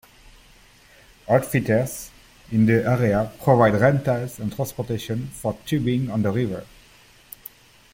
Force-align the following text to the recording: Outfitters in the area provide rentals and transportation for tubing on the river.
Outfitters 1.29 2.09
in 2.49 2.65
the 2.65 2.83
area 2.89 3.31
provide 3.43 3.75
rentals 3.75 4.39
and 4.39 4.51
transportation 4.51 5.27
for 5.27 5.55
tubing 5.67 6.09
on 6.09 6.23
the 6.23 6.31
river. 6.31 6.65